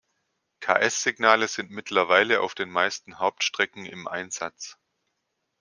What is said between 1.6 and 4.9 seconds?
mittlerweile auf den meisten Hauptstrecken im Einsatz.